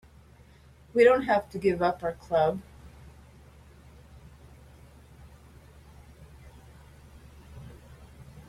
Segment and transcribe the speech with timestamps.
[0.95, 2.59] We don't have to give up our club.